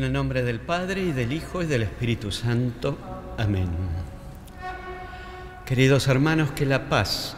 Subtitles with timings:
[0.00, 2.96] En el nombre del Padre y del Hijo y del Espíritu Santo.
[3.36, 3.68] Amén.
[5.66, 7.36] Queridos hermanos, que la paz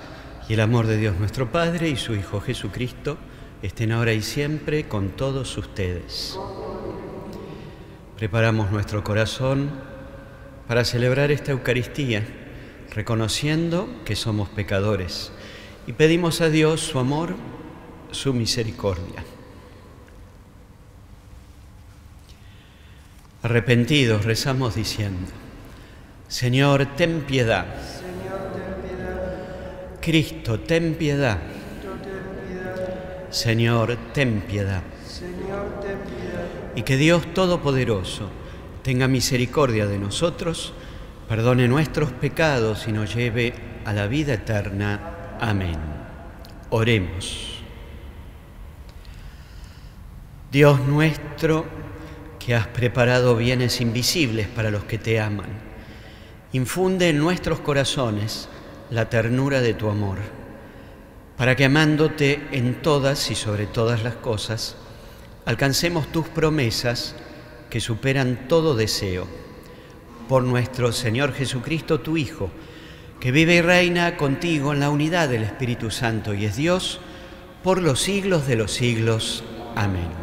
[0.48, 3.18] y el amor de Dios nuestro Padre y su Hijo Jesucristo
[3.62, 6.38] estén ahora y siempre con todos ustedes.
[8.16, 9.68] Preparamos nuestro corazón
[10.68, 12.24] para celebrar esta Eucaristía,
[12.94, 15.32] reconociendo que somos pecadores
[15.88, 17.34] y pedimos a Dios su amor,
[18.12, 19.24] su misericordia.
[23.42, 25.30] Arrepentidos rezamos diciendo,
[26.28, 27.66] Señor, ten piedad.
[30.00, 31.38] Cristo, ten piedad.
[33.30, 34.82] Señor, ten piedad.
[36.74, 38.30] Y que Dios Todopoderoso
[38.82, 40.72] tenga misericordia de nosotros,
[41.28, 45.36] perdone nuestros pecados y nos lleve a la vida eterna.
[45.40, 45.78] Amén.
[46.70, 47.62] Oremos.
[50.50, 51.64] Dios nuestro,
[52.44, 55.50] que has preparado bienes invisibles para los que te aman,
[56.52, 58.48] infunde en nuestros corazones
[58.90, 60.18] la ternura de tu amor,
[61.36, 64.76] para que amándote en todas y sobre todas las cosas,
[65.44, 67.14] alcancemos tus promesas
[67.70, 69.26] que superan todo deseo.
[70.28, 72.50] Por nuestro Señor Jesucristo, tu Hijo,
[73.20, 77.00] que vive y reina contigo en la unidad del Espíritu Santo y es Dios,
[77.62, 79.44] por los siglos de los siglos.
[79.76, 80.21] Amén.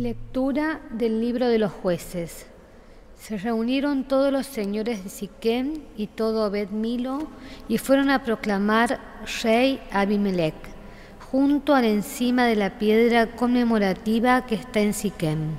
[0.00, 2.46] Lectura del libro de los jueces.
[3.20, 7.28] Se reunieron todos los señores de Siquem y todo Obed Milo
[7.68, 8.98] y fueron a proclamar
[9.42, 10.54] rey Abimelech
[11.30, 15.56] junto a la encima de la piedra conmemorativa que está en Siquem.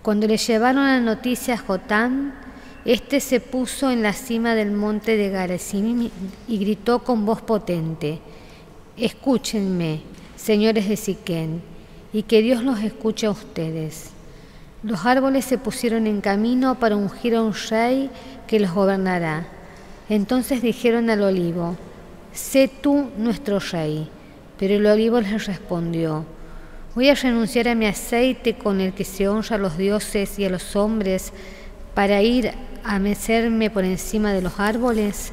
[0.00, 2.34] Cuando le llevaron la noticia a Jotán,
[2.86, 6.08] este se puso en la cima del monte de Garesim
[6.48, 8.20] y gritó con voz potente:
[8.96, 10.00] Escúchenme,
[10.34, 11.73] señores de Siquem
[12.14, 14.10] y que Dios los escuche a ustedes.
[14.84, 18.08] Los árboles se pusieron en camino para ungir a un rey
[18.46, 19.48] que los gobernará.
[20.08, 21.76] Entonces dijeron al olivo,
[22.32, 24.08] sé tú nuestro rey.
[24.58, 26.24] Pero el olivo les respondió,
[26.94, 30.44] voy a renunciar a mi aceite con el que se honra a los dioses y
[30.44, 31.32] a los hombres
[31.94, 32.52] para ir
[32.84, 35.32] a mecerme por encima de los árboles.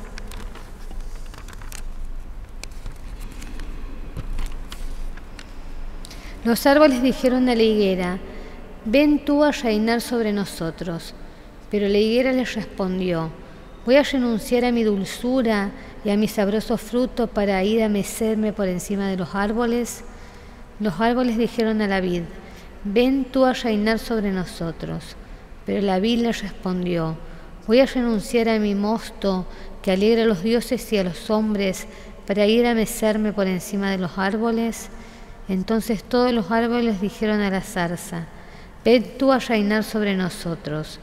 [6.43, 8.17] Los árboles dijeron a la higuera,
[8.85, 11.13] ven tú a reinar sobre nosotros.
[11.69, 13.29] Pero la higuera les respondió,
[13.85, 15.71] voy a renunciar a mi dulzura
[16.03, 20.03] y a mi sabroso fruto para ir a mecerme por encima de los árboles.
[20.79, 22.23] Los árboles dijeron a la vid,
[22.83, 25.15] ven tú a reinar sobre nosotros.
[25.65, 27.15] Pero la vid les respondió,
[27.67, 29.45] voy a renunciar a mi mosto
[29.83, 31.87] que alegra a los dioses y a los hombres
[32.25, 34.89] para ir a mecerme por encima de los árboles.
[35.51, 38.23] Entonces todos los árboles dijeron a la zarza,
[38.85, 41.01] ven tú a reinar sobre nosotros.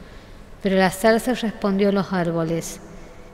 [0.63, 2.81] Pero la zarza respondió a los árboles,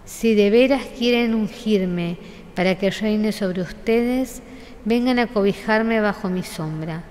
[0.03, 2.17] si de veras quieren ungirme
[2.53, 4.41] para que reine sobre ustedes,
[4.83, 7.03] vengan a cobijarme bajo mi sombra.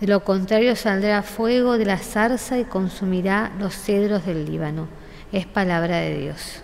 [0.00, 4.88] De lo contrario saldrá fuego de la zarza y consumirá los cedros del Líbano.
[5.32, 6.62] Es palabra de Dios.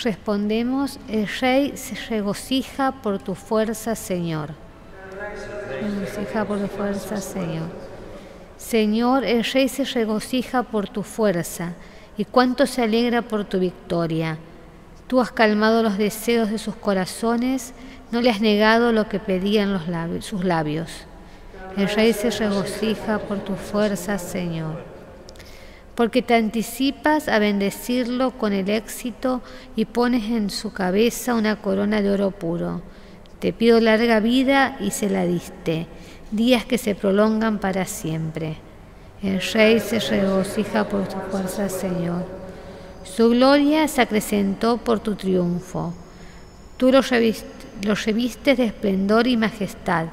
[0.00, 4.50] Respondemos, el rey se regocija por tu fuerza, Señor.
[5.80, 7.68] regocija por tu fuerza, Señor.
[8.56, 11.74] Señor, el rey se regocija por tu fuerza
[12.16, 14.38] y cuánto se alegra por tu victoria.
[15.08, 17.74] Tú has calmado los deseos de sus corazones,
[18.10, 19.78] no le has negado lo que pedían
[20.22, 20.90] sus labios.
[21.76, 24.91] El rey se regocija por tu fuerza, Señor
[25.94, 29.42] porque te anticipas a bendecirlo con el éxito
[29.76, 32.82] y pones en su cabeza una corona de oro puro.
[33.38, 35.86] Te pido larga vida y se la diste,
[36.30, 38.56] días que se prolongan para siempre.
[39.22, 42.24] El rey se regocija por tu fuerza, Señor.
[43.04, 45.94] Su gloria se acrecentó por tu triunfo.
[46.76, 47.00] Tú lo
[47.82, 50.06] lo revistes de esplendor y majestad,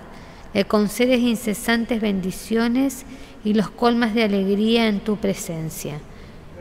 [0.54, 3.06] le concedes incesantes bendiciones
[3.44, 6.00] y los colmas de alegría en tu presencia.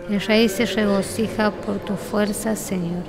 [0.09, 3.05] El rey se regocija por tu fuerza, Señor.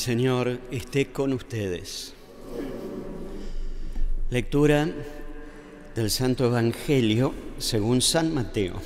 [0.00, 2.14] Señor esté con ustedes.
[4.30, 4.88] Lectura
[5.94, 8.80] del Santo Evangelio según San Mateo.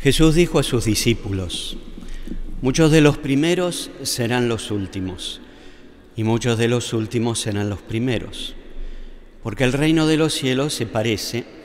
[0.00, 1.76] Jesús dijo a sus discípulos,
[2.60, 5.40] muchos de los primeros serán los últimos
[6.16, 8.56] y muchos de los últimos serán los primeros,
[9.44, 11.59] porque el reino de los cielos se parece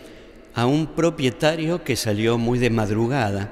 [0.56, 3.52] a un propietario que salió muy de madrugada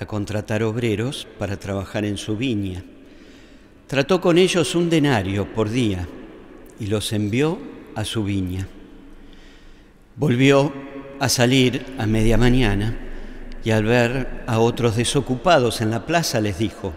[0.00, 2.82] a contratar obreros para trabajar en su viña.
[3.86, 6.08] Trató con ellos un denario por día
[6.80, 7.58] y los envió
[7.94, 8.66] a su viña.
[10.16, 10.72] Volvió
[11.18, 12.96] a salir a media mañana
[13.62, 16.94] y al ver a otros desocupados en la plaza les dijo,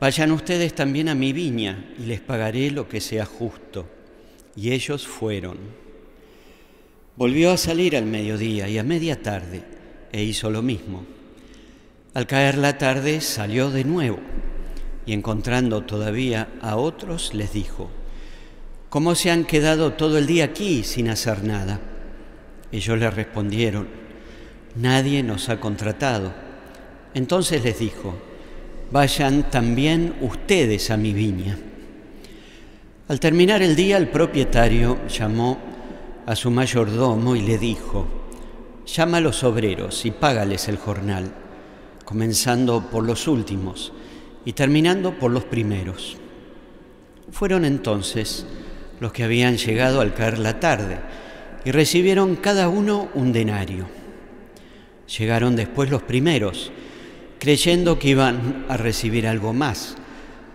[0.00, 3.86] vayan ustedes también a mi viña y les pagaré lo que sea justo.
[4.54, 5.85] Y ellos fueron.
[7.16, 9.62] Volvió a salir al mediodía y a media tarde
[10.12, 11.04] e hizo lo mismo.
[12.12, 14.18] Al caer la tarde salió de nuevo
[15.06, 17.88] y encontrando todavía a otros les dijo,
[18.90, 21.80] ¿cómo se han quedado todo el día aquí sin hacer nada?
[22.70, 23.88] Ellos le respondieron,
[24.74, 26.34] nadie nos ha contratado.
[27.14, 28.14] Entonces les dijo,
[28.90, 31.58] vayan también ustedes a mi viña.
[33.08, 35.75] Al terminar el día el propietario llamó
[36.26, 38.04] a su mayordomo y le dijo,
[38.84, 41.32] llama a los obreros y págales el jornal,
[42.04, 43.92] comenzando por los últimos
[44.44, 46.16] y terminando por los primeros.
[47.30, 48.44] Fueron entonces
[49.00, 50.98] los que habían llegado al caer la tarde
[51.64, 53.86] y recibieron cada uno un denario.
[55.18, 56.72] Llegaron después los primeros,
[57.38, 59.96] creyendo que iban a recibir algo más,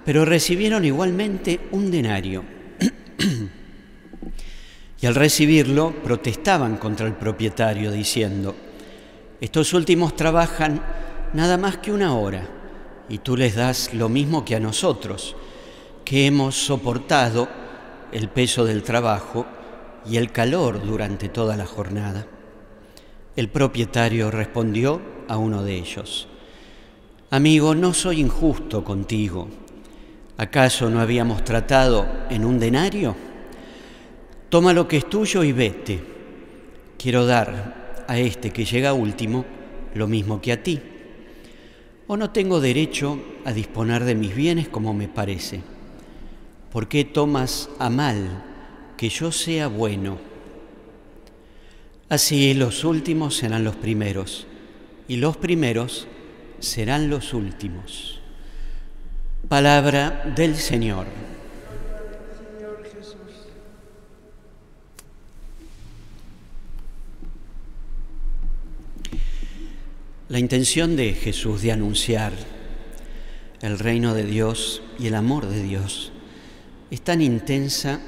[0.04, 2.44] pero recibieron igualmente un denario.
[5.02, 8.56] Y al recibirlo protestaban contra el propietario diciendo,
[9.42, 10.80] estos últimos trabajan
[11.34, 12.48] nada más que una hora
[13.10, 15.36] y tú les das lo mismo que a nosotros,
[16.06, 17.50] que hemos soportado
[18.12, 19.48] el peso del trabajo
[20.06, 22.28] y el calor durante toda la jornada.
[23.36, 26.28] El propietario respondió a uno de ellos,
[27.32, 29.48] Amigo, no soy injusto contigo.
[30.38, 33.31] ¿Acaso no habíamos tratado en un denario?
[34.52, 36.04] Toma lo que es tuyo y vete.
[36.98, 39.46] Quiero dar a este que llega último
[39.96, 40.78] lo mismo que a ti.
[42.06, 45.62] ¿O no tengo derecho a disponer de mis bienes como me parece?
[46.70, 48.44] ¿Por qué tomas a mal
[48.98, 50.18] que yo sea bueno?
[52.10, 54.48] Así los últimos serán los primeros
[55.08, 56.10] y los primeros
[56.60, 58.20] serán los últimos.
[59.48, 61.08] Palabra del Señor.
[70.32, 72.32] La intención de Jesús de anunciar
[73.62, 76.14] el reino de Dios y el amor de Dios
[76.90, 78.00] es tan intensa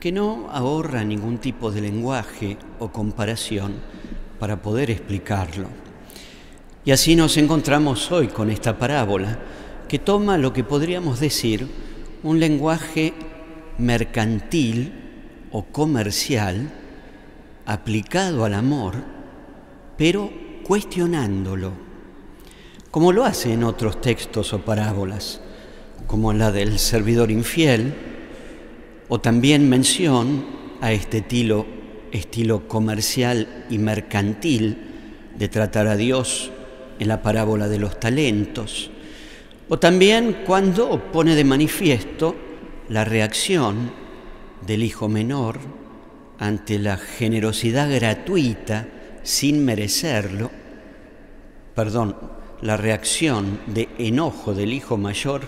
[0.00, 3.74] que no ahorra ningún tipo de lenguaje o comparación
[4.38, 5.68] para poder explicarlo.
[6.86, 9.38] Y así nos encontramos hoy con esta parábola
[9.88, 11.68] que toma lo que podríamos decir
[12.22, 13.12] un lenguaje
[13.76, 14.90] mercantil
[15.50, 16.72] o comercial
[17.66, 18.94] aplicado al amor,
[19.98, 21.72] pero cuestionándolo,
[22.90, 25.40] como lo hace en otros textos o parábolas,
[26.06, 27.94] como la del servidor infiel,
[29.08, 30.44] o también mención
[30.80, 31.66] a este estilo,
[32.12, 34.78] estilo comercial y mercantil
[35.38, 36.50] de tratar a Dios
[36.98, 38.90] en la parábola de los talentos,
[39.68, 42.36] o también cuando pone de manifiesto
[42.88, 43.92] la reacción
[44.66, 45.58] del hijo menor
[46.38, 48.86] ante la generosidad gratuita
[49.22, 50.50] sin merecerlo,
[51.74, 52.16] perdón,
[52.60, 55.42] la reacción de enojo del hijo mayor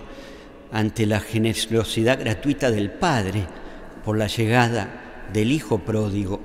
[0.72, 3.46] ante la generosidad gratuita del padre
[4.04, 6.40] por la llegada del hijo pródigo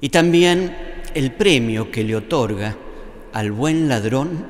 [0.00, 0.74] y también
[1.14, 2.76] el premio que le otorga
[3.32, 4.44] al buen ladrón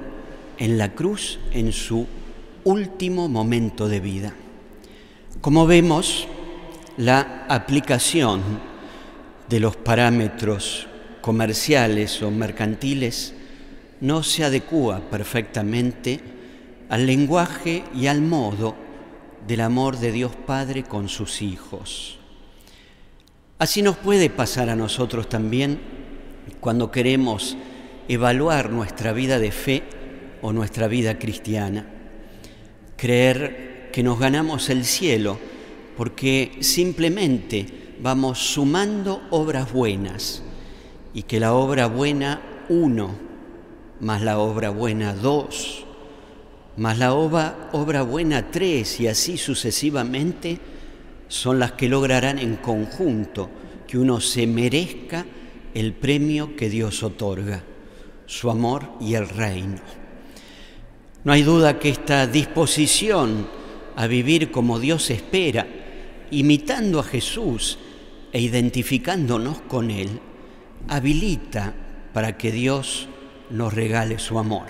[0.58, 2.06] en la cruz en su
[2.64, 4.32] último momento de vida.
[5.40, 6.26] Como vemos,
[6.96, 8.40] la aplicación
[9.48, 10.86] de los parámetros
[11.22, 13.32] comerciales o mercantiles
[14.02, 16.20] no se adecúa perfectamente
[16.90, 18.74] al lenguaje y al modo
[19.46, 22.18] del amor de Dios Padre con sus hijos.
[23.58, 25.78] Así nos puede pasar a nosotros también
[26.60, 27.56] cuando queremos
[28.08, 29.84] evaluar nuestra vida de fe
[30.42, 31.86] o nuestra vida cristiana.
[32.96, 35.38] Creer que nos ganamos el cielo
[35.96, 40.42] porque simplemente vamos sumando obras buenas
[41.14, 43.14] y que la obra buena uno,
[44.00, 45.84] más la obra buena dos,
[46.76, 50.58] más la obra, obra buena tres y así sucesivamente
[51.28, 53.50] son las que lograrán en conjunto
[53.86, 55.26] que uno se merezca
[55.74, 57.62] el premio que Dios otorga,
[58.26, 59.80] su amor y el reino.
[61.24, 63.46] No hay duda que esta disposición
[63.96, 65.66] a vivir como Dios espera,
[66.30, 67.78] imitando a Jesús
[68.32, 70.20] e identificándonos con Él,
[70.88, 71.74] habilita
[72.12, 73.08] para que Dios
[73.50, 74.66] nos regale su amor.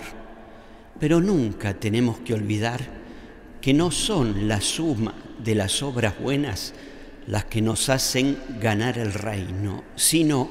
[0.99, 2.81] Pero nunca tenemos que olvidar
[3.61, 6.73] que no son la suma de las obras buenas
[7.27, 10.49] las que nos hacen ganar el reino, sino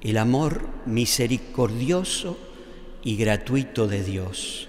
[0.00, 2.38] el amor misericordioso
[3.02, 4.68] y gratuito de Dios.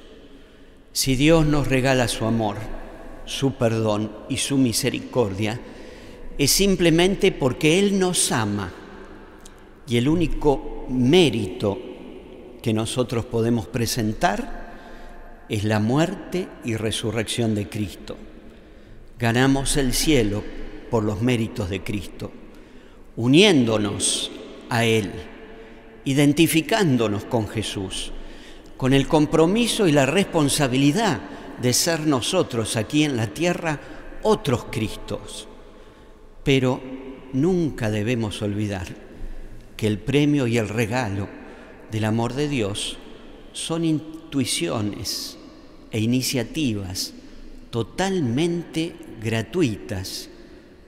[0.92, 2.58] Si Dios nos regala su amor,
[3.26, 5.60] su perdón y su misericordia,
[6.38, 8.74] es simplemente porque Él nos ama
[9.88, 11.80] y el único mérito
[12.62, 14.64] que nosotros podemos presentar
[15.50, 18.16] es la muerte y resurrección de Cristo.
[19.20, 20.44] Ganamos el cielo
[20.90, 22.32] por los méritos de Cristo,
[23.16, 24.32] uniéndonos
[24.70, 25.12] a Él,
[26.06, 28.12] identificándonos con Jesús,
[28.78, 31.20] con el compromiso y la responsabilidad
[31.62, 33.80] de ser nosotros aquí en la tierra
[34.24, 35.48] otros Cristos.
[36.44, 36.82] Pero
[37.34, 39.03] nunca debemos olvidar
[39.84, 41.28] que el premio y el regalo
[41.92, 42.96] del amor de Dios
[43.52, 45.38] son intuiciones
[45.92, 47.14] e iniciativas
[47.70, 50.30] totalmente gratuitas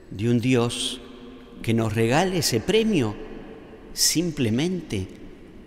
[0.09, 1.01] de un Dios
[1.61, 3.13] que nos regale ese premio
[3.91, 5.05] simplemente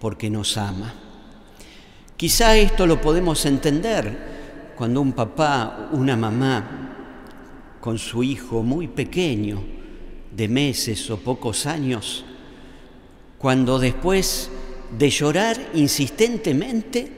[0.00, 0.94] porque nos ama.
[2.16, 9.62] Quizá esto lo podemos entender cuando un papá, una mamá, con su hijo muy pequeño,
[10.34, 12.24] de meses o pocos años,
[13.38, 14.50] cuando después
[14.96, 17.08] de llorar insistentemente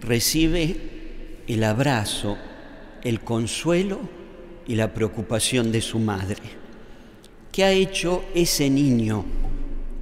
[0.00, 2.38] recibe el abrazo,
[3.02, 4.00] el consuelo
[4.66, 6.38] y la preocupación de su madre.
[7.52, 9.24] ¿Qué ha hecho ese niño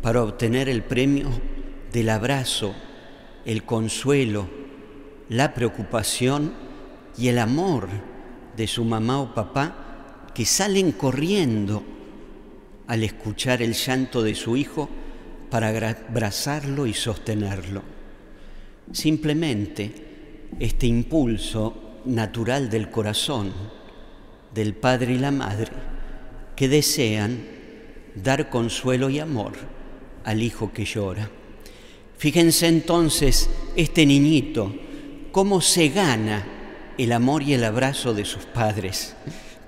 [0.03, 1.31] para obtener el premio
[1.93, 2.75] del abrazo,
[3.45, 4.47] el consuelo,
[5.29, 6.53] la preocupación
[7.19, 7.89] y el amor
[8.57, 11.83] de su mamá o papá que salen corriendo
[12.87, 14.89] al escuchar el llanto de su hijo
[15.57, 17.81] para abrazarlo y sostenerlo.
[18.93, 19.91] Simplemente
[20.61, 23.55] este impulso natural del corazón
[24.53, 25.73] del padre y la madre
[26.55, 27.43] que desean
[28.23, 29.55] dar consuelo y amor
[30.25, 31.31] al hijo que llora.
[32.19, 34.75] Fíjense entonces este niñito,
[35.33, 36.45] cómo se gana
[36.99, 39.17] el amor y el abrazo de sus padres.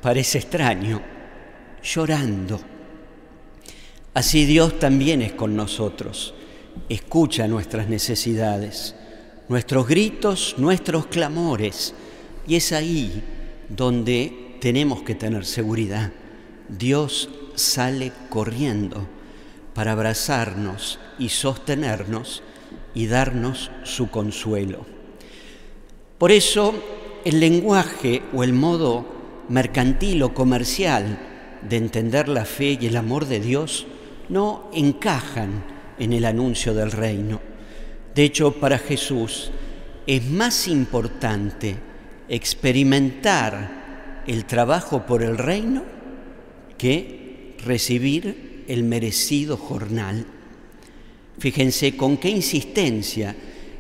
[0.03, 1.01] Parece extraño,
[1.83, 2.61] llorando
[4.15, 6.35] Así Dios también es con nosotros,
[6.89, 8.95] escucha nuestras necesidades,
[9.49, 11.95] nuestros gritos, nuestros clamores,
[12.47, 13.23] y es ahí
[13.69, 16.11] donde tenemos que tener seguridad.
[16.69, 19.07] Dios sale corriendo
[19.75, 22.43] para abrazarnos y sostenernos
[22.95, 24.87] y darnos su consuelo.
[26.19, 26.75] Por eso
[27.25, 29.07] el lenguaje o el modo
[29.49, 31.19] mercantil o comercial
[31.69, 33.87] de entender la fe y el amor de Dios
[34.29, 35.65] no encajan
[35.99, 37.41] en el anuncio del reino.
[38.15, 39.51] De hecho, para Jesús
[40.07, 41.77] es más importante
[42.29, 45.83] experimentar el trabajo por el reino
[46.77, 50.27] que recibir el merecido jornal.
[51.39, 53.35] Fíjense con qué insistencia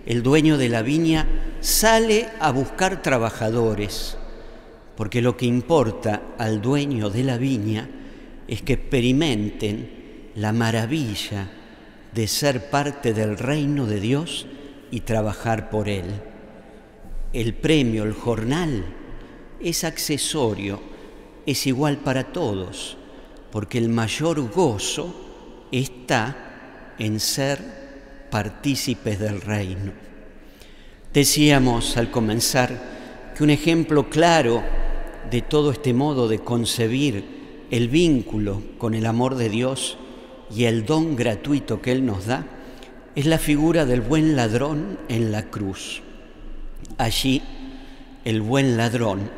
[0.06, 1.26] el dueño de la viña
[1.60, 4.16] sale a buscar trabajadores,
[4.96, 7.88] porque lo que importa al dueño de la viña
[8.46, 9.97] es que experimenten
[10.38, 11.48] la maravilla
[12.14, 14.46] de ser parte del reino de Dios
[14.90, 16.04] y trabajar por Él.
[17.32, 18.84] El premio, el jornal,
[19.60, 20.80] es accesorio,
[21.44, 22.96] es igual para todos,
[23.50, 29.92] porque el mayor gozo está en ser partícipes del reino.
[31.12, 34.62] Decíamos al comenzar que un ejemplo claro
[35.30, 39.98] de todo este modo de concebir el vínculo con el amor de Dios
[40.54, 42.46] y el don gratuito que Él nos da
[43.14, 46.02] es la figura del buen ladrón en la cruz.
[46.96, 47.42] Allí
[48.24, 49.30] el buen ladrón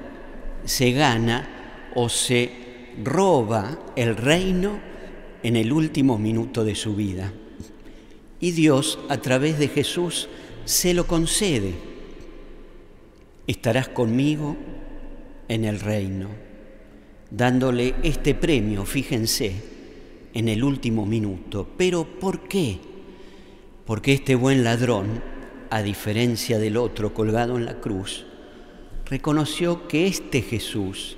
[0.65, 1.49] se gana
[1.95, 2.51] o se
[3.03, 4.79] roba el reino
[5.43, 7.33] en el último minuto de su vida.
[8.41, 10.29] Y Dios, a través de Jesús,
[10.65, 11.75] se lo concede.
[13.47, 14.57] Estarás conmigo
[15.49, 16.29] en el reino,
[17.31, 19.80] dándole este premio, fíjense,
[20.35, 21.69] en el último minuto.
[21.77, 22.79] Pero ¿por qué?
[23.87, 25.23] Porque este buen ladrón,
[25.71, 28.27] a diferencia del otro colgado en la cruz,
[29.07, 31.17] reconoció que este Jesús,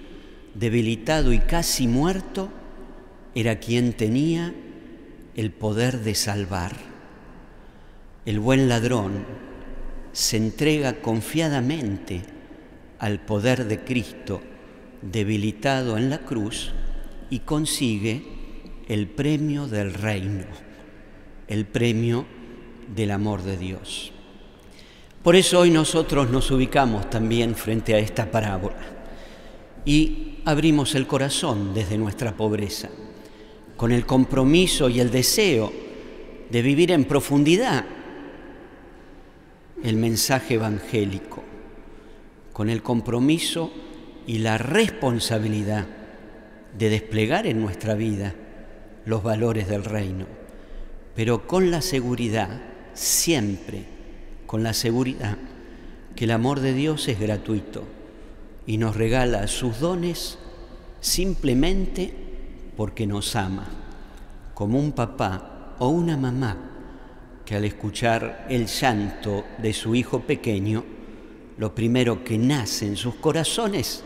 [0.54, 2.49] debilitado y casi muerto,
[3.35, 4.54] era quien tenía
[5.37, 6.76] el poder de salvar.
[8.25, 9.25] El buen ladrón
[10.12, 12.23] se entrega confiadamente
[12.99, 14.42] al poder de Cristo
[15.02, 16.73] debilitado en la cruz
[17.31, 18.23] y consigue
[18.93, 20.45] el premio del reino,
[21.49, 22.27] el premio
[22.95, 24.13] del amor de Dios.
[25.23, 28.85] Por eso hoy nosotros nos ubicamos también frente a esta parábola
[29.87, 32.91] y abrimos el corazón desde nuestra pobreza,
[33.79, 35.73] con el compromiso y el deseo
[36.51, 37.87] de vivir en profundidad
[39.83, 41.43] el mensaje evangélico,
[42.53, 43.73] con el compromiso
[44.27, 45.87] y la responsabilidad
[46.77, 48.35] de desplegar en nuestra vida
[49.07, 50.27] los valores del reino,
[51.15, 52.61] pero con la seguridad,
[52.95, 53.85] siempre
[54.47, 55.38] con la seguridad,
[56.15, 57.85] que el amor de Dios es gratuito
[58.67, 60.38] y nos regala sus dones
[61.01, 62.15] simplemente
[62.77, 63.67] porque nos ama,
[64.55, 66.71] como un papá o una mamá
[67.45, 70.85] que al escuchar el llanto de su hijo pequeño,
[71.59, 74.05] lo primero que nace en sus corazones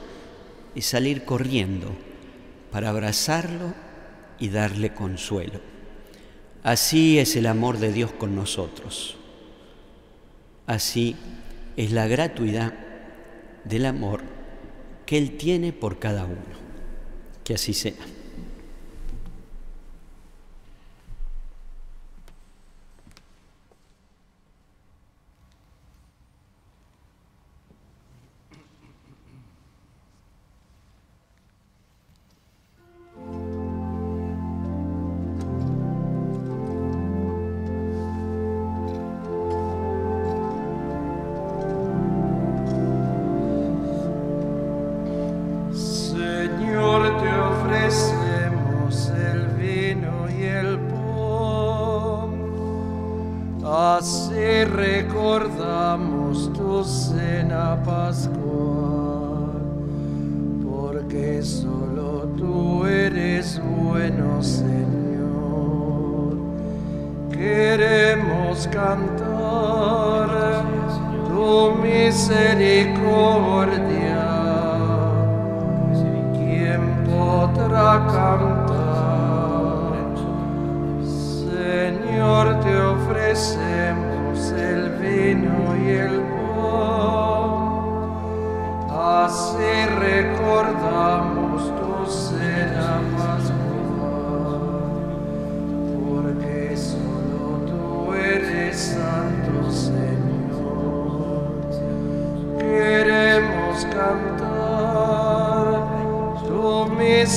[0.75, 1.89] es salir corriendo
[2.71, 3.86] para abrazarlo
[4.39, 5.61] y darle consuelo.
[6.63, 9.17] Así es el amor de Dios con nosotros.
[10.67, 11.17] Así
[11.77, 12.75] es la gratuidad
[13.65, 14.23] del amor
[15.07, 16.67] que Él tiene por cada uno.
[17.45, 17.95] Que así sea.
[57.77, 59.53] la Pascua,
[60.65, 64.77] porque solo tú eres bueno, Señor.
[67.31, 70.29] Queremos cantar
[71.29, 73.66] tu misericordia.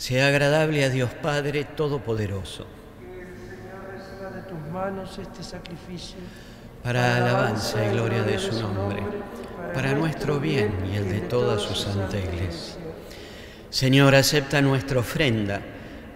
[0.00, 2.66] sea agradable a Dios Padre Todopoderoso.
[2.98, 6.16] Que el Señor reciba de tus manos este sacrificio.
[6.82, 9.02] Para alabanza y gloria de su nombre,
[9.74, 12.76] para nuestro bien y el de toda su santa iglesia.
[13.68, 15.60] Señor, acepta nuestra ofrenda,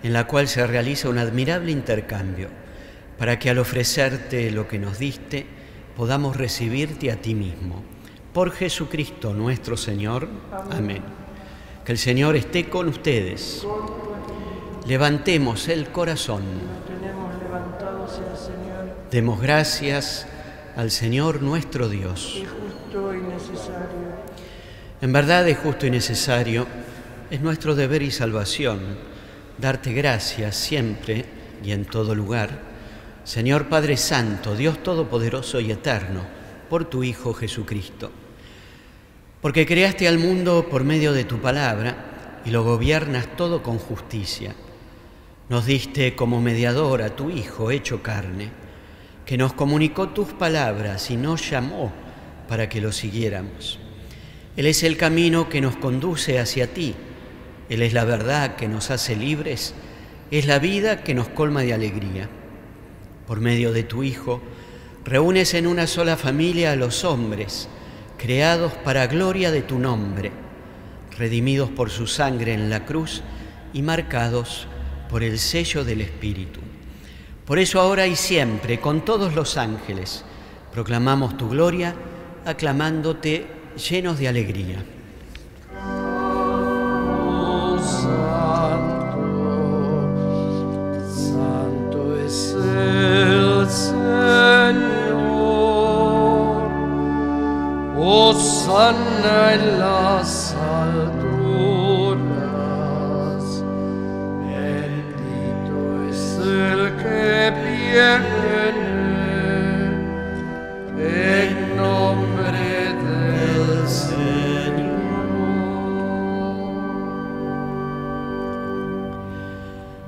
[0.02, 2.48] en la cual se realiza un admirable intercambio,
[3.18, 5.44] para que al ofrecerte lo que nos diste,
[5.94, 7.82] podamos recibirte a ti mismo
[8.32, 10.26] por Jesucristo nuestro Señor.
[10.70, 11.23] Amén.
[11.84, 13.66] Que el Señor esté con ustedes.
[14.86, 16.42] Levantemos el corazón.
[19.10, 20.26] Demos gracias
[20.76, 22.42] al Señor nuestro Dios.
[25.00, 26.66] En verdad es justo y necesario,
[27.30, 29.14] es nuestro deber y salvación
[29.58, 31.24] darte gracias siempre
[31.62, 32.50] y en todo lugar,
[33.24, 36.22] Señor Padre Santo, Dios Todopoderoso y Eterno,
[36.68, 38.23] por tu Hijo Jesucristo.
[39.44, 44.54] Porque creaste al mundo por medio de tu palabra y lo gobiernas todo con justicia.
[45.50, 48.48] Nos diste como mediador a tu Hijo hecho carne,
[49.26, 51.92] que nos comunicó tus palabras y nos llamó
[52.48, 53.78] para que lo siguiéramos.
[54.56, 56.94] Él es el camino que nos conduce hacia ti.
[57.68, 59.74] Él es la verdad que nos hace libres.
[60.30, 62.30] Es la vida que nos colma de alegría.
[63.26, 64.40] Por medio de tu Hijo,
[65.04, 67.68] reúnes en una sola familia a los hombres,
[68.24, 70.32] creados para gloria de tu nombre,
[71.18, 73.22] redimidos por su sangre en la cruz
[73.74, 74.66] y marcados
[75.10, 76.60] por el sello del Espíritu.
[77.44, 80.24] Por eso ahora y siempre, con todos los ángeles,
[80.72, 81.94] proclamamos tu gloria,
[82.46, 84.82] aclamándote llenos de alegría.
[98.14, 101.34] Sana en las alturas.
[104.46, 108.54] Bendito es el que viene
[110.96, 115.34] en nombre del Señor.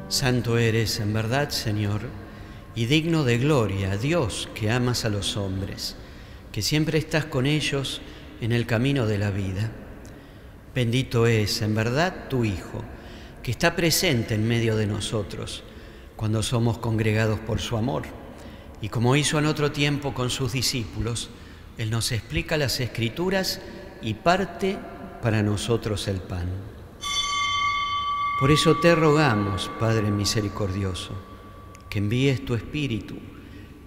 [0.08, 2.02] Santo eres en verdad, Señor,
[2.76, 5.96] y digno de gloria, Dios que amas a los hombres,
[6.56, 8.00] que siempre estás con ellos
[8.40, 9.70] en el camino de la vida.
[10.74, 12.82] Bendito es en verdad tu Hijo,
[13.42, 15.64] que está presente en medio de nosotros
[16.16, 18.04] cuando somos congregados por su amor.
[18.80, 21.28] Y como hizo en otro tiempo con sus discípulos,
[21.76, 23.60] Él nos explica las escrituras
[24.00, 24.78] y parte
[25.20, 26.48] para nosotros el pan.
[28.40, 31.12] Por eso te rogamos, Padre misericordioso,
[31.90, 33.18] que envíes tu Espíritu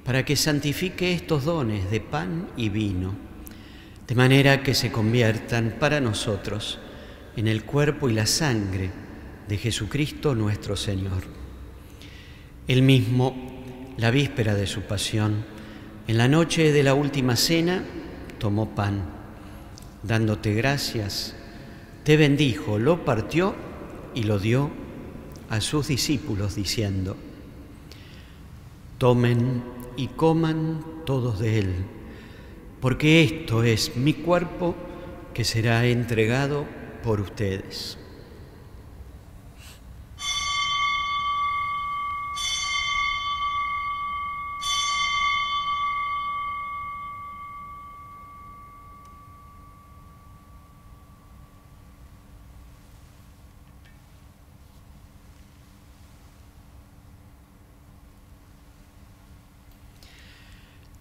[0.04, 3.14] para que santifique estos dones de pan y vino,
[4.08, 6.80] de manera que se conviertan para nosotros
[7.36, 8.90] en el cuerpo y la sangre
[9.48, 11.24] de Jesucristo nuestro Señor.
[12.68, 13.36] Él mismo,
[13.98, 15.46] la víspera de su pasión,
[16.08, 17.84] en la noche de la última cena,
[18.40, 19.04] tomó pan,
[20.04, 21.36] dándote gracias,
[22.04, 23.56] te bendijo, lo partió
[24.16, 24.72] y lo dio
[25.50, 27.16] a sus discípulos diciendo,
[28.98, 29.64] tomen
[30.00, 31.74] y coman todos de él,
[32.80, 34.74] porque esto es mi cuerpo
[35.34, 36.66] que será entregado
[37.04, 37.98] por ustedes.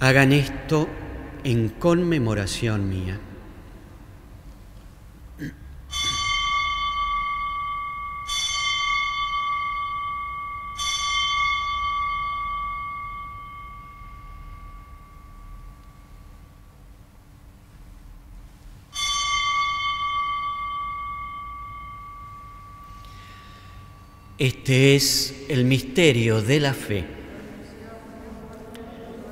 [0.00, 0.88] Hagan esto
[1.44, 3.18] en conmemoración mía.
[24.36, 27.23] Este es el misterio de la fe.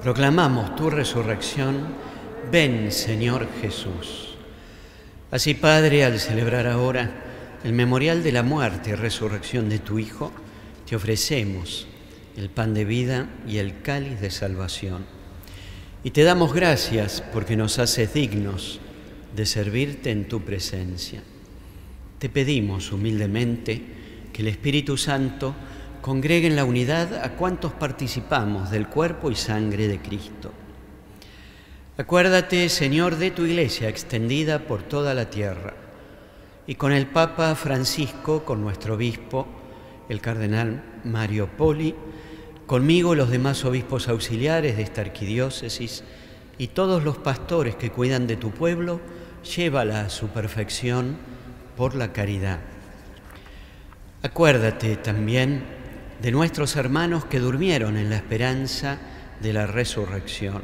[0.03, 1.87] Proclamamos tu resurrección.
[2.51, 4.35] Ven, Señor Jesús.
[5.31, 7.09] Así, Padre, al celebrar ahora
[7.63, 10.33] el memorial de la muerte y resurrección de tu Hijo,
[10.89, 11.87] te ofrecemos
[12.37, 15.05] el pan de vida y el cáliz de salvación.
[16.03, 18.81] Y te damos gracias porque nos haces dignos
[19.37, 21.23] de servirte en tu presencia.
[22.19, 23.81] Te pedimos humildemente
[24.33, 25.55] que el Espíritu Santo
[26.03, 30.53] congregue en la unidad a cuantos participamos del cuerpo y sangre de Cristo.
[31.97, 35.75] Acuérdate, Señor, de tu iglesia extendida por toda la tierra
[36.67, 39.47] y con el Papa Francisco, con nuestro obispo,
[40.09, 41.95] el cardenal Mario Poli,
[42.67, 46.03] conmigo los demás obispos auxiliares de esta arquidiócesis
[46.59, 49.01] y todos los pastores que cuidan de tu pueblo,
[49.57, 51.17] llévala a su perfección
[51.77, 52.59] por la caridad.
[54.23, 55.82] Acuérdate también
[56.23, 58.99] de nuestros hermanos que durmieron en la esperanza
[59.41, 60.63] de la resurrección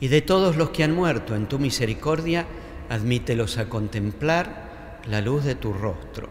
[0.00, 2.46] y de todos los que han muerto en tu misericordia,
[2.88, 6.30] admítelos a contemplar la luz de tu rostro.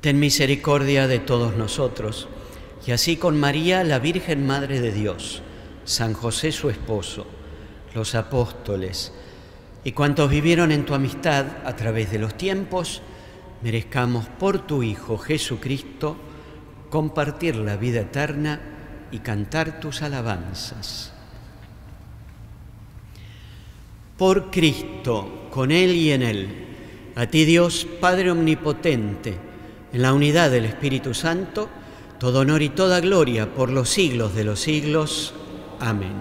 [0.00, 2.28] Ten misericordia de todos nosotros,
[2.86, 5.42] y así con María, la Virgen Madre de Dios,
[5.84, 7.26] San José su esposo,
[7.94, 9.12] los apóstoles
[9.84, 13.02] y cuantos vivieron en tu amistad a través de los tiempos,
[13.62, 16.16] merezcamos por tu Hijo Jesucristo
[16.90, 18.60] compartir la vida eterna
[19.10, 21.12] y cantar tus alabanzas.
[24.18, 26.66] Por Cristo, con Él y en Él,
[27.16, 29.36] a ti Dios Padre Omnipotente,
[29.92, 31.68] en la unidad del Espíritu Santo,
[32.18, 35.32] todo honor y toda gloria por los siglos de los siglos.
[35.80, 36.12] Amén.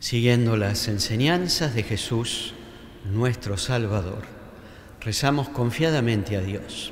[0.00, 2.54] Siguiendo las enseñanzas de Jesús,
[3.04, 4.24] nuestro Salvador,
[5.00, 6.91] rezamos confiadamente a Dios.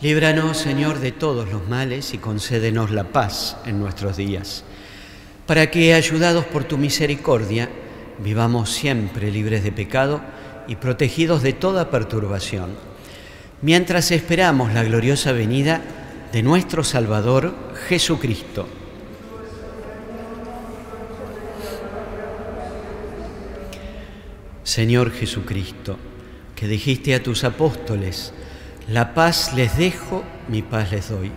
[0.00, 4.62] Líbranos, Señor, de todos los males y concédenos la paz en nuestros días,
[5.44, 7.68] para que, ayudados por tu misericordia,
[8.22, 10.20] vivamos siempre libres de pecado
[10.68, 12.76] y protegidos de toda perturbación,
[13.60, 15.80] mientras esperamos la gloriosa venida
[16.30, 17.52] de nuestro Salvador
[17.88, 18.68] Jesucristo.
[24.62, 25.98] Señor Jesucristo,
[26.54, 28.32] que dijiste a tus apóstoles,
[28.88, 31.30] la paz les dejo, mi paz les doy.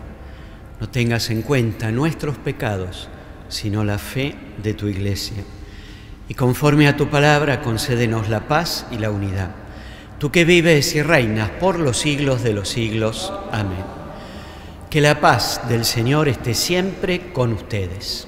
[0.80, 3.10] No tengas en cuenta nuestros pecados,
[3.50, 5.44] sino la fe de tu iglesia.
[6.30, 9.52] Y conforme a tu palabra, concédenos la paz y la unidad.
[10.18, 13.34] Tú que vives y reinas por los siglos de los siglos.
[13.52, 13.84] Amén.
[14.90, 18.28] Que la paz del Señor esté siempre con ustedes.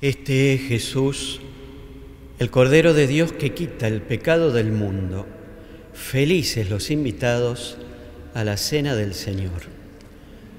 [0.00, 1.40] Este es Jesús,
[2.38, 5.26] el Cordero de Dios que quita el pecado del mundo.
[5.92, 7.78] Felices los invitados
[8.32, 9.62] a la cena del Señor.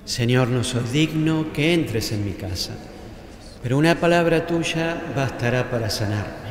[0.04, 2.76] Señor, no soy digno que entres en mi casa,
[3.64, 6.49] pero una palabra tuya bastará para sanarme.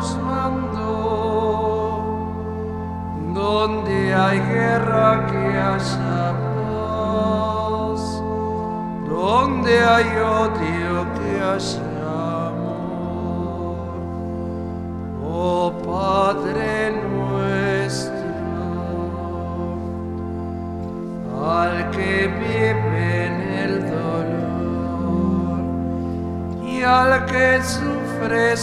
[0.00, 0.16] nos
[3.34, 8.00] donde hay guerra que haya paz,
[9.08, 10.08] donde hay
[10.40, 13.88] odio que haya amor.
[15.22, 16.68] Oh Padre
[17.08, 18.14] nuestro,
[21.46, 25.60] al que vive en el dolor
[26.64, 28.56] y al que sufre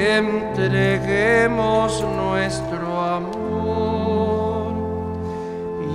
[0.00, 4.74] entreguemos nuestro amor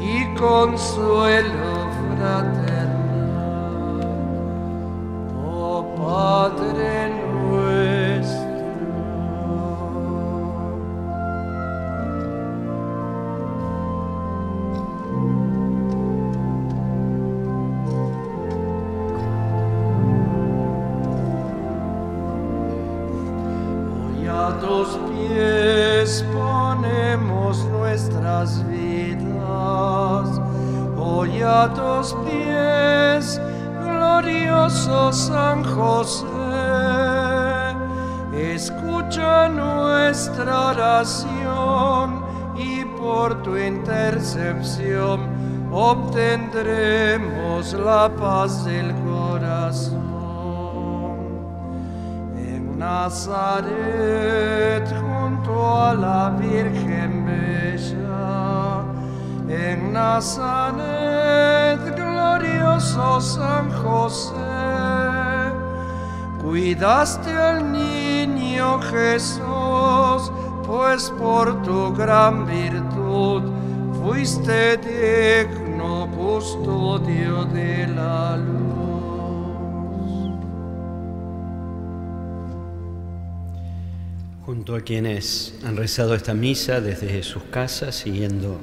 [0.02, 2.65] y consuelo fraternal.
[27.96, 30.28] Nuestras vidas.
[30.98, 33.40] Hoy a tus pies,
[33.82, 36.26] glorioso San José.
[38.34, 42.26] Escucha nuestra oración
[42.58, 50.02] y por tu intercepción obtendremos la paz del corazón
[52.36, 53.74] en Nazaret
[55.00, 56.85] junto a la Virgen
[59.96, 64.36] Nazaret, glorioso San José,
[66.42, 70.34] cuidaste al niño Jesús,
[70.68, 73.44] pues por tu gran virtud
[74.04, 78.66] fuiste digno custodio de la luz.
[84.46, 88.60] Junto a quienes han rezado esta misa desde sus casas, siguiendo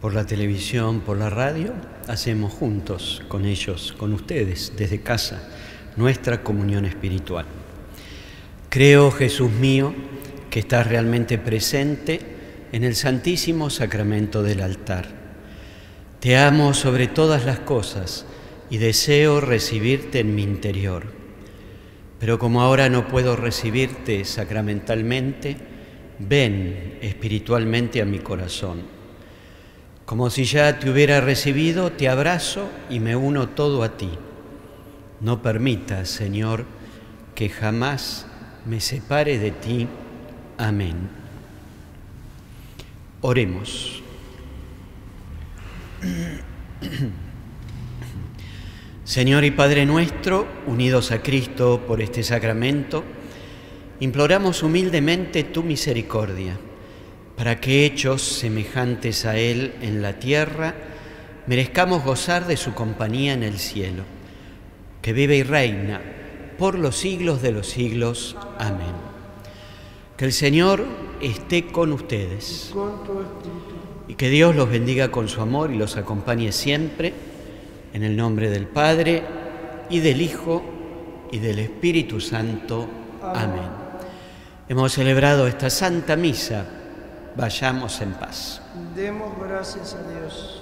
[0.00, 1.72] por la televisión, por la radio,
[2.06, 5.48] hacemos juntos con ellos, con ustedes, desde casa,
[5.96, 7.46] nuestra comunión espiritual.
[8.68, 9.94] Creo, Jesús mío,
[10.50, 12.20] que estás realmente presente
[12.70, 15.06] en el Santísimo Sacramento del altar.
[16.20, 18.24] Te amo sobre todas las cosas
[18.70, 21.06] y deseo recibirte en mi interior.
[22.20, 25.56] Pero como ahora no puedo recibirte sacramentalmente,
[26.18, 28.97] ven espiritualmente a mi corazón.
[30.08, 34.08] Como si ya te hubiera recibido, te abrazo y me uno todo a ti.
[35.20, 36.64] No permitas, Señor,
[37.34, 38.26] que jamás
[38.64, 39.86] me separe de ti.
[40.56, 41.10] Amén.
[43.20, 44.02] Oremos.
[49.04, 53.04] Señor y Padre nuestro, unidos a Cristo por este sacramento,
[54.00, 56.58] imploramos humildemente tu misericordia,
[57.38, 60.74] para que hechos semejantes a Él en la tierra,
[61.46, 64.02] merezcamos gozar de su compañía en el cielo,
[65.00, 66.00] que vive y reina
[66.58, 68.36] por los siglos de los siglos.
[68.58, 68.92] Amén.
[70.16, 70.84] Que el Señor
[71.20, 72.74] esté con ustedes
[74.08, 77.14] y que Dios los bendiga con su amor y los acompañe siempre,
[77.92, 79.22] en el nombre del Padre
[79.88, 80.64] y del Hijo
[81.30, 82.88] y del Espíritu Santo.
[83.22, 83.70] Amén.
[84.68, 86.77] Hemos celebrado esta Santa Misa.
[87.38, 88.60] Vayamos en paz.
[88.96, 90.60] Demos gracias a Dios.